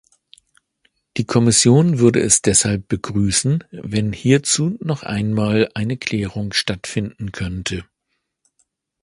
Die 1.17 1.25
Kommission 1.25 1.99
würde 1.99 2.21
es 2.21 2.41
deshalb 2.41 2.87
begrüßen, 2.87 3.63
wenn 3.69 4.13
hierzu 4.13 4.75
noch 4.79 5.03
einmal 5.03 5.69
eine 5.75 5.95
Klärung 5.95 6.53
stattfinden 6.53 7.31
könnte. 7.31 7.85